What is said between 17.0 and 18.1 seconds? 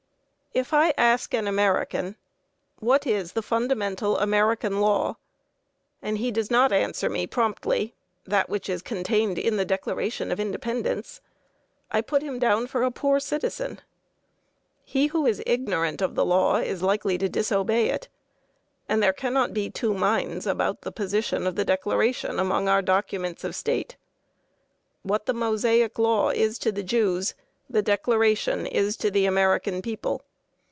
to disobey it.